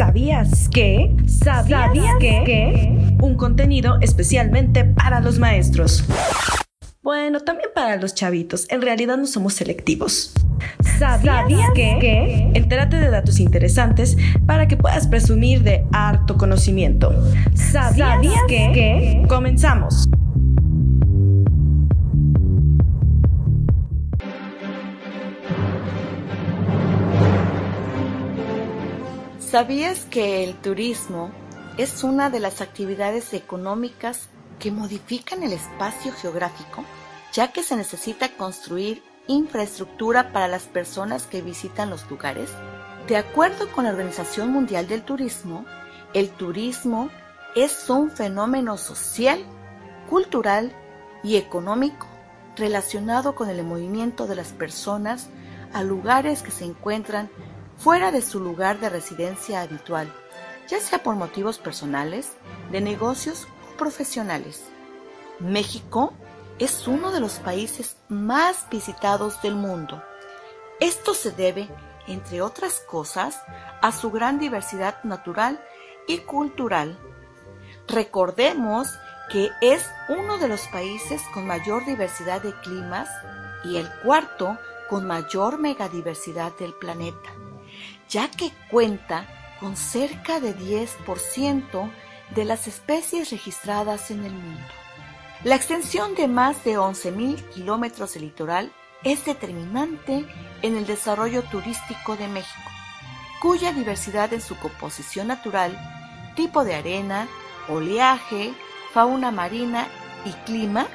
[0.00, 1.14] ¿Sabías que?
[1.26, 3.14] ¿Sabías, que?
[3.20, 6.06] Un contenido especialmente para los maestros.
[7.02, 8.66] Bueno, también para los chavitos.
[8.70, 10.32] En realidad no somos selectivos.
[10.98, 12.50] ¿Sabías, que?
[12.54, 14.16] Entérate de datos interesantes
[14.46, 17.12] para que puedas presumir de harto conocimiento.
[17.52, 19.22] ¿Sabías, que?
[19.28, 20.08] Comenzamos.
[29.50, 31.32] ¿Sabías que el turismo
[31.76, 34.28] es una de las actividades económicas
[34.60, 36.84] que modifican el espacio geográfico,
[37.32, 42.48] ya que se necesita construir infraestructura para las personas que visitan los lugares?
[43.08, 45.64] De acuerdo con la Organización Mundial del Turismo,
[46.14, 47.10] el turismo
[47.56, 49.44] es un fenómeno social,
[50.08, 50.70] cultural
[51.24, 52.06] y económico
[52.56, 55.28] relacionado con el movimiento de las personas
[55.72, 57.28] a lugares que se encuentran
[57.80, 60.12] fuera de su lugar de residencia habitual,
[60.68, 62.32] ya sea por motivos personales,
[62.70, 64.62] de negocios o profesionales.
[65.38, 66.12] México
[66.58, 70.02] es uno de los países más visitados del mundo.
[70.78, 71.68] Esto se debe,
[72.06, 73.40] entre otras cosas,
[73.80, 75.58] a su gran diversidad natural
[76.06, 76.98] y cultural.
[77.88, 78.88] Recordemos
[79.32, 83.08] que es uno de los países con mayor diversidad de climas
[83.64, 84.58] y el cuarto
[84.90, 87.30] con mayor megadiversidad del planeta
[88.10, 89.26] ya que cuenta
[89.60, 91.90] con cerca de 10%
[92.34, 94.66] de las especies registradas en el mundo.
[95.44, 98.72] La extensión de más de 11.000 kilómetros de litoral
[99.04, 100.26] es determinante
[100.62, 102.70] en el desarrollo turístico de México,
[103.40, 105.78] cuya diversidad en su composición natural,
[106.36, 107.28] tipo de arena,
[107.68, 108.52] oleaje,
[108.92, 109.86] fauna marina
[110.24, 110.88] y clima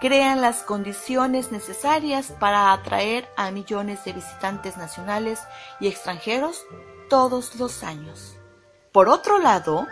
[0.00, 5.40] crean las condiciones necesarias para atraer a millones de visitantes nacionales
[5.78, 6.64] y extranjeros
[7.08, 8.36] todos los años.
[8.92, 9.86] Por otro lado,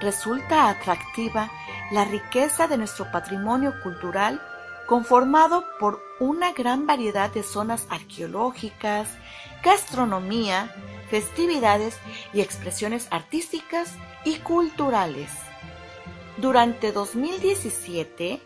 [0.00, 1.50] resulta atractiva
[1.92, 4.40] la riqueza de nuestro patrimonio cultural
[4.86, 9.08] conformado por una gran variedad de zonas arqueológicas,
[9.62, 10.74] gastronomía,
[11.08, 11.98] festividades
[12.32, 15.30] y expresiones artísticas y culturales.
[16.36, 18.42] Durante 2017,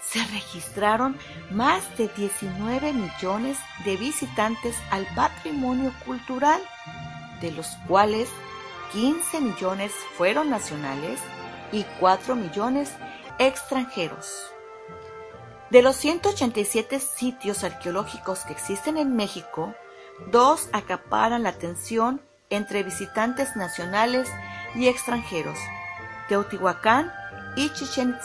[0.00, 1.16] se registraron
[1.50, 6.60] más de 19 millones de visitantes al patrimonio cultural,
[7.40, 8.28] de los cuales
[8.92, 11.20] 15 millones fueron nacionales
[11.72, 12.92] y 4 millones
[13.38, 14.50] extranjeros.
[15.70, 19.74] De los 187 sitios arqueológicos que existen en México,
[20.32, 24.28] dos acaparan la atención entre visitantes nacionales
[24.74, 25.58] y extranjeros,
[26.28, 27.12] Teotihuacán
[27.54, 28.18] y Chichen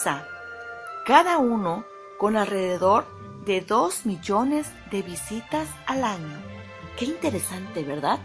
[1.06, 1.86] cada uno
[2.18, 3.06] con alrededor
[3.46, 6.42] de 2 millones de visitas al año.
[6.98, 8.20] Qué interesante, ¿verdad?